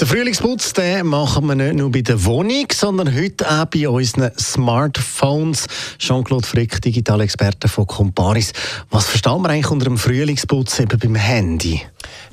den 0.00 0.08
Frühlingsputz 0.08 0.72
den 0.72 1.06
machen 1.08 1.44
wir 1.46 1.54
nicht 1.54 1.74
nur 1.74 1.90
bei 1.90 2.00
der 2.00 2.24
Wohnung, 2.24 2.66
sondern 2.72 3.14
heute 3.14 3.50
auch 3.50 3.66
bei 3.66 3.86
unseren 3.86 4.30
Smartphones. 4.38 5.66
Jean-Claude 5.98 6.46
Frick, 6.46 6.80
Digitalexperte 6.80 7.68
von 7.68 7.86
Comparis. 7.86 8.54
Was 8.88 9.08
verstehen 9.08 9.42
wir 9.42 9.50
eigentlich 9.50 9.70
unter 9.70 9.84
dem 9.84 9.98
Frühlingsputz 9.98 10.80
eben 10.80 10.98
beim 10.98 11.16
Handy? 11.16 11.82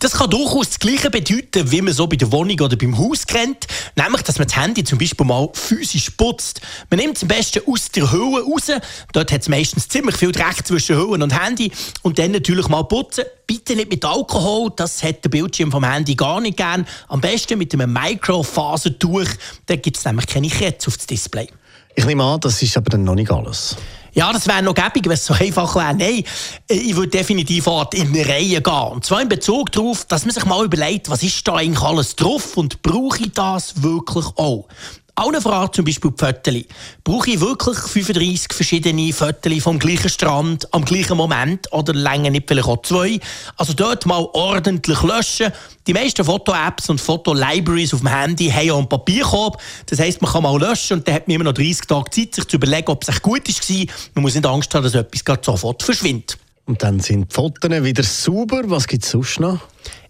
Das 0.00 0.12
kann 0.12 0.28
durchaus 0.28 0.70
das 0.70 0.78
Gleiche 0.78 1.10
bedeuten, 1.10 1.70
wie 1.70 1.80
man 1.80 1.94
so 1.94 2.06
bei 2.06 2.16
der 2.16 2.30
Wohnung 2.30 2.60
oder 2.60 2.76
beim 2.76 2.98
Haus 2.98 3.26
kennt. 3.26 3.66
Nämlich, 3.96 4.22
dass 4.22 4.38
man 4.38 4.46
das 4.46 4.56
Handy 4.56 4.84
zum 4.84 4.98
Beispiel 4.98 5.24
mal 5.24 5.48
physisch 5.54 6.10
putzt. 6.10 6.60
Man 6.90 7.00
nimmt 7.00 7.16
es 7.16 7.22
am 7.22 7.28
besten 7.28 7.62
aus 7.66 7.90
der 7.90 8.12
Hülle 8.12 8.42
raus. 8.42 8.70
Dort 9.12 9.32
hat 9.32 9.40
es 9.40 9.48
meistens 9.48 9.88
ziemlich 9.88 10.16
viel 10.16 10.32
Dreck 10.32 10.66
zwischen 10.66 10.96
Hülle 10.96 11.24
und 11.24 11.40
Handy. 11.40 11.72
Und 12.02 12.18
dann 12.18 12.32
natürlich 12.32 12.68
mal 12.68 12.82
putzen. 12.82 13.24
Bitte 13.46 13.76
nicht 13.76 13.90
mit 13.90 14.04
Alkohol, 14.04 14.72
das 14.74 15.02
hat 15.02 15.22
der 15.24 15.28
Bildschirm 15.28 15.70
vom 15.70 15.84
Handy 15.84 16.14
gar 16.14 16.40
nicht 16.40 16.56
gern. 16.56 16.86
Am 17.08 17.20
besten 17.20 17.58
mit 17.58 17.74
einem 17.74 17.92
Microfasertuch. 17.92 19.28
Da 19.66 19.76
gibt 19.76 19.96
es 19.96 20.04
nämlich 20.04 20.26
keine 20.26 20.48
Kette 20.48 20.88
auf 20.88 20.96
das 20.96 21.06
Display. 21.06 21.48
Ich 21.94 22.04
nehme 22.04 22.24
an, 22.24 22.40
das 22.40 22.60
ist 22.62 22.76
aber 22.76 22.90
dann 22.90 23.04
noch 23.04 23.14
nicht 23.14 23.30
alles. 23.30 23.76
Ja, 24.14 24.32
das 24.32 24.46
wäre 24.46 24.62
noch 24.62 24.74
gäbig, 24.74 25.06
wenn 25.06 25.12
es 25.12 25.26
so 25.26 25.34
einfach 25.34 25.74
wäre. 25.74 25.94
Nein, 25.94 26.24
ich 26.68 26.94
würde 26.94 27.08
definitiv 27.08 27.66
in 27.66 28.08
eine 28.08 28.28
Reihe 28.28 28.62
gehen. 28.62 28.88
Und 28.92 29.04
zwar 29.04 29.20
in 29.20 29.28
Bezug 29.28 29.72
darauf, 29.72 30.04
dass 30.04 30.24
man 30.24 30.32
sich 30.32 30.44
mal 30.44 30.64
überlegt, 30.64 31.10
was 31.10 31.22
ist 31.22 31.46
da 31.46 31.56
eigentlich 31.56 31.82
alles 31.82 32.14
drauf 32.14 32.56
und 32.56 32.80
brauche 32.82 33.18
ich 33.18 33.32
das 33.32 33.82
wirklich 33.82 34.26
auch? 34.36 34.68
Auch 35.16 35.28
eine 35.28 35.40
Frage 35.40 35.70
zum 35.70 35.84
Beispiel 35.84 36.10
die 36.10 36.24
Fotos. 36.24 36.64
Brauche 37.04 37.30
ich 37.30 37.40
wirklich 37.40 37.78
35 37.78 38.52
verschiedene 38.52 39.12
Fotos 39.12 39.62
vom 39.62 39.78
gleichen 39.78 40.08
Strand 40.08 40.74
am 40.74 40.84
gleichen 40.84 41.16
Moment 41.16 41.72
oder 41.72 41.94
länger 41.94 42.30
nicht 42.30 42.48
vielleicht 42.48 42.66
auch 42.66 42.82
zwei? 42.82 43.20
Also 43.56 43.74
dort 43.74 44.06
mal 44.06 44.28
ordentlich 44.32 45.00
löschen. 45.02 45.52
Die 45.86 45.92
meisten 45.92 46.24
Foto-Apps 46.24 46.90
und 46.90 47.00
Foto-Libraries 47.00 47.94
auf 47.94 48.00
dem 48.00 48.08
Handy 48.08 48.50
haben 48.50 48.66
ja 48.66 48.76
einen 48.76 48.88
Papierkorb. 48.88 49.62
Das 49.86 50.00
heisst, 50.00 50.20
man 50.20 50.32
kann 50.32 50.42
mal 50.42 50.58
löschen 50.58 50.98
und 50.98 51.06
dann 51.06 51.14
hat 51.14 51.28
man 51.28 51.36
immer 51.36 51.44
noch 51.44 51.54
30 51.54 51.86
Tage 51.86 52.10
Zeit, 52.10 52.34
sich 52.34 52.48
zu 52.48 52.56
überlegen, 52.56 52.90
ob 52.90 53.04
es 53.04 53.08
echt 53.08 53.22
gut 53.22 53.46
war. 53.48 53.86
Man 54.14 54.22
muss 54.22 54.34
nicht 54.34 54.46
Angst 54.46 54.74
haben, 54.74 54.82
dass 54.82 54.96
etwas 54.96 55.24
gerade 55.24 55.44
sofort 55.44 55.84
verschwindet. 55.84 56.38
Und 56.66 56.82
dann 56.82 56.98
sind 56.98 57.30
die 57.30 57.34
Fotos 57.34 57.70
wieder 57.70 58.02
sauber. 58.02 58.62
Was 58.64 58.88
gibt 58.88 59.04
es 59.04 59.12
sonst 59.12 59.38
noch? 59.38 59.60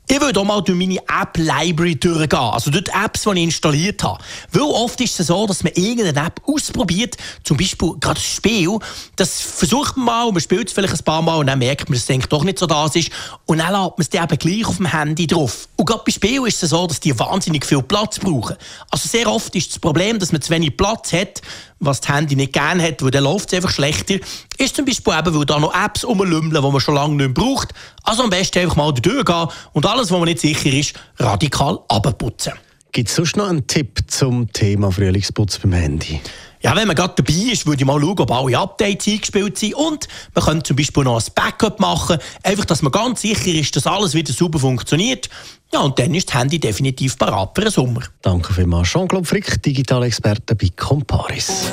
Ich 0.07 0.21
würde 0.21 0.39
auch 0.39 0.45
mal 0.45 0.61
durch 0.61 0.79
meine 0.79 0.99
App-Library 0.99 1.97
durchgehen, 1.97 2.39
also 2.39 2.71
durch 2.71 2.85
die 2.85 2.91
Apps, 2.91 3.23
die 3.23 3.31
ich 3.31 3.45
installiert 3.45 4.03
habe. 4.03 4.23
Weil 4.53 4.63
oft 4.63 5.01
ist 5.01 5.19
es 5.19 5.29
so, 5.29 5.47
dass 5.47 5.65
man 5.65 5.73
irgendeine 5.73 6.27
App 6.27 6.43
ausprobiert, 6.47 7.17
zum 7.43 7.57
Beispiel 7.57 7.95
gerade 8.01 8.21
ein 8.21 8.23
Spiel, 8.23 8.79
das 9.17 9.41
versucht 9.41 9.97
man 9.97 10.05
mal, 10.05 10.33
man 10.33 10.43
spielt 10.43 10.69
es 10.69 10.75
vielleicht 10.75 10.93
ein 10.93 11.05
paar 11.05 11.23
Mal 11.23 11.37
und 11.37 11.47
dann 11.47 11.59
merkt 11.59 11.89
man, 11.89 11.99
dass 11.99 12.09
es 12.09 12.29
doch 12.29 12.45
nicht 12.45 12.59
so 12.59 12.67
das 12.67 12.95
ist 12.97 13.11
und 13.47 13.59
dann 13.59 13.73
lädt 13.73 13.97
man 13.97 14.07
es 14.07 14.13
eben 14.13 14.39
gleich 14.39 14.67
auf 14.67 14.77
dem 14.77 14.87
Handy 14.87 15.27
drauf. 15.27 15.69
Und 15.77 15.87
gerade 15.87 16.03
bei 16.05 16.13
Spielen 16.13 16.47
ist 16.47 16.63
es 16.63 16.71
so, 16.71 16.87
dass 16.87 17.01
die 17.01 17.19
wahnsinnig 17.19 17.65
viel 17.65 17.83
Platz 17.83 18.19
brauchen. 18.19 18.57
Also 18.91 19.09
sehr 19.09 19.27
oft 19.27 19.55
ist 19.57 19.71
das 19.71 19.79
Problem, 19.79 20.19
dass 20.19 20.33
man 20.33 20.43
zu 20.43 20.51
wenig 20.51 20.77
Platz 20.77 21.15
hat, 21.15 21.41
was 21.81 22.01
das 22.01 22.15
Handy 22.15 22.37
nicht 22.37 22.53
gerne 22.53 22.83
hat, 22.83 23.03
weil 23.03 23.11
dann 23.11 23.25
läuft 23.25 23.53
es 23.53 23.57
einfach 23.57 23.71
schlechter, 23.71 24.17
ist 24.59 24.77
zum 24.77 24.85
Beispiel 24.85 25.15
eben, 25.19 25.35
weil 25.35 25.45
da 25.45 25.59
noch 25.59 25.75
Apps 25.75 26.05
rumlümmeln, 26.05 26.63
die 26.63 26.71
man 26.71 26.81
schon 26.81 26.95
lange 26.95 27.15
nicht 27.15 27.35
mehr 27.35 27.45
braucht. 27.45 27.71
Also 28.03 28.23
am 28.23 28.31
besten 28.31 28.61
einfach 28.61 28.77
mal 28.77 28.93
durchgehen 28.93 29.49
und 29.73 29.85
alles, 29.95 30.11
was 30.11 30.19
man 30.19 30.25
nicht 30.25 30.41
sicher 30.41 30.73
ist, 30.73 30.95
radikal 31.19 31.79
abputzen. 31.89 32.53
Gibt 32.91 33.09
es 33.09 33.15
sonst 33.15 33.37
noch 33.37 33.49
einen 33.49 33.67
Tipp 33.67 34.01
zum 34.09 34.53
Thema 34.53 34.91
Frühlingsputz 34.91 35.59
beim 35.59 35.73
Handy? 35.73 36.21
Ja, 36.61 36.75
wenn 36.75 36.87
man 36.87 36.97
gerade 36.97 37.15
dabei 37.17 37.53
ist, 37.53 37.67
würde 37.67 37.83
ich 37.83 37.87
mal 37.87 38.01
schauen, 38.01 38.19
ob 38.19 38.31
alle 38.31 38.59
Updates 38.59 39.07
eingespielt 39.07 39.59
sind. 39.59 39.75
Und 39.75 40.09
man 40.35 40.45
könnte 40.45 40.63
zum 40.65 40.77
Beispiel 40.77 41.05
noch 41.05 41.21
ein 41.21 41.33
Backup 41.35 41.79
machen, 41.79 42.19
einfach, 42.43 42.65
dass 42.65 42.83
man 42.83 42.91
ganz 42.91 43.21
sicher 43.21 43.53
ist, 43.53 43.77
dass 43.77 43.87
alles 43.87 44.15
wieder 44.15 44.33
super 44.33 44.59
funktioniert. 44.59 45.29
Ja, 45.73 45.81
und 45.81 45.99
dann 45.99 46.15
ist 46.15 46.29
das 46.29 46.41
Handy 46.41 46.59
definitiv 46.59 47.19
parat 47.19 47.51
für 47.55 47.63
den 47.63 47.71
Sommer. 47.71 48.03
Danke 48.23 48.53
vielmals, 48.53 48.89
Jean-Claude 48.89 49.27
Frick, 49.27 49.63
Digitalexperte 49.63 50.55
bei 50.55 50.71
Comparis. 50.75 51.73